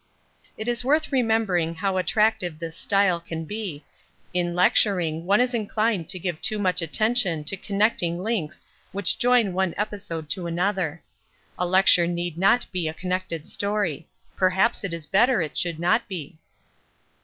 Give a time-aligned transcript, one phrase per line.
[0.57, 3.85] It is worth remembering how attractive this style can be
[4.33, 9.53] in lecturing one is inclined to give too much attention to connecting links which join
[9.53, 11.03] one episode to another.
[11.59, 16.07] A lecture need not be a connected story; perhaps it is better it should not
[16.07, 16.39] be.